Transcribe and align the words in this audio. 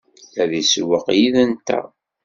Ad 0.41 0.51
isewweq 0.61 1.05
yid-nteɣ? 1.17 1.85